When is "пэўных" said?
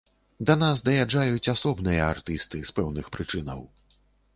2.79-3.05